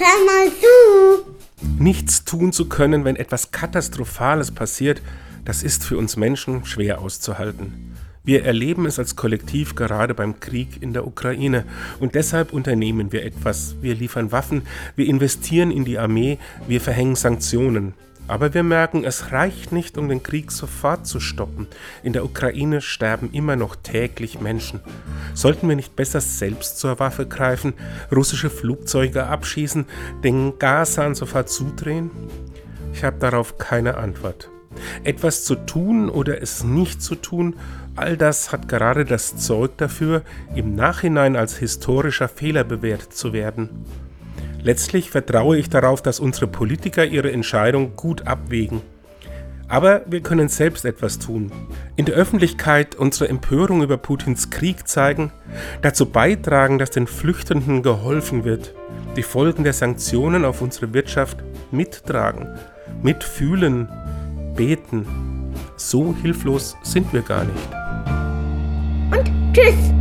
hör 0.00 0.24
mal 0.24 0.50
zu. 0.50 1.24
Nichts 1.78 2.24
tun 2.24 2.52
zu 2.52 2.68
können, 2.68 3.04
wenn 3.04 3.16
etwas 3.16 3.50
Katastrophales 3.50 4.50
passiert, 4.50 5.02
das 5.44 5.62
ist 5.62 5.84
für 5.84 5.98
uns 5.98 6.16
Menschen 6.16 6.64
schwer 6.64 7.00
auszuhalten. 7.00 7.94
Wir 8.22 8.44
erleben 8.44 8.86
es 8.86 8.98
als 8.98 9.16
Kollektiv 9.16 9.74
gerade 9.74 10.14
beim 10.14 10.40
Krieg 10.40 10.82
in 10.82 10.92
der 10.92 11.06
Ukraine 11.06 11.64
und 12.00 12.14
deshalb 12.14 12.52
unternehmen 12.52 13.12
wir 13.12 13.24
etwas. 13.24 13.76
Wir 13.80 13.94
liefern 13.94 14.30
Waffen, 14.30 14.62
wir 14.94 15.06
investieren 15.06 15.70
in 15.70 15.84
die 15.84 15.98
Armee, 15.98 16.38
wir 16.68 16.80
verhängen 16.80 17.16
Sanktionen. 17.16 17.94
Aber 18.30 18.54
wir 18.54 18.62
merken, 18.62 19.02
es 19.02 19.32
reicht 19.32 19.72
nicht, 19.72 19.98
um 19.98 20.08
den 20.08 20.22
Krieg 20.22 20.52
sofort 20.52 21.04
zu 21.04 21.18
stoppen. 21.18 21.66
In 22.04 22.12
der 22.12 22.24
Ukraine 22.24 22.80
sterben 22.80 23.30
immer 23.32 23.56
noch 23.56 23.74
täglich 23.74 24.40
Menschen. 24.40 24.78
Sollten 25.34 25.68
wir 25.68 25.74
nicht 25.74 25.96
besser 25.96 26.20
selbst 26.20 26.78
zur 26.78 27.00
Waffe 27.00 27.26
greifen, 27.26 27.74
russische 28.14 28.48
Flugzeuge 28.48 29.26
abschießen, 29.26 29.84
den 30.22 30.60
Gashahn 30.60 31.16
sofort 31.16 31.48
zudrehen? 31.48 32.12
Ich 32.92 33.02
habe 33.02 33.18
darauf 33.18 33.58
keine 33.58 33.96
Antwort. 33.96 34.48
Etwas 35.02 35.44
zu 35.44 35.56
tun 35.56 36.08
oder 36.08 36.40
es 36.40 36.62
nicht 36.62 37.02
zu 37.02 37.16
tun, 37.16 37.56
all 37.96 38.16
das 38.16 38.52
hat 38.52 38.68
gerade 38.68 39.04
das 39.04 39.38
Zeug 39.38 39.76
dafür, 39.76 40.22
im 40.54 40.76
Nachhinein 40.76 41.34
als 41.34 41.56
historischer 41.56 42.28
Fehler 42.28 42.62
bewertet 42.62 43.12
zu 43.12 43.32
werden. 43.32 43.70
Letztlich 44.62 45.10
vertraue 45.10 45.56
ich 45.56 45.70
darauf, 45.70 46.02
dass 46.02 46.20
unsere 46.20 46.46
Politiker 46.46 47.04
ihre 47.04 47.32
Entscheidung 47.32 47.96
gut 47.96 48.26
abwägen. 48.26 48.82
Aber 49.68 50.02
wir 50.06 50.20
können 50.20 50.48
selbst 50.48 50.84
etwas 50.84 51.20
tun. 51.20 51.52
In 51.94 52.04
der 52.04 52.16
Öffentlichkeit 52.16 52.96
unsere 52.96 53.28
Empörung 53.28 53.82
über 53.82 53.96
Putins 53.98 54.50
Krieg 54.50 54.88
zeigen, 54.88 55.30
dazu 55.80 56.06
beitragen, 56.06 56.80
dass 56.80 56.90
den 56.90 57.06
Flüchtenden 57.06 57.82
geholfen 57.82 58.44
wird, 58.44 58.74
die 59.16 59.22
Folgen 59.22 59.62
der 59.62 59.72
Sanktionen 59.72 60.44
auf 60.44 60.60
unsere 60.60 60.92
Wirtschaft 60.92 61.38
mittragen, 61.70 62.48
mitfühlen, 63.00 63.88
beten. 64.56 65.06
So 65.76 66.16
hilflos 66.20 66.76
sind 66.82 67.12
wir 67.12 67.22
gar 67.22 67.44
nicht. 67.44 67.68
Und 69.12 69.54
tschüss. 69.54 69.99